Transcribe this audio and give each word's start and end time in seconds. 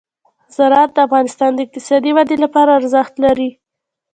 زراعت 0.55 0.91
د 0.93 0.97
افغانستان 1.07 1.51
د 1.53 1.59
اقتصادي 1.65 2.11
ودې 2.13 2.37
لپاره 2.43 2.77
ارزښت 2.79 3.13
لري. 3.23 3.49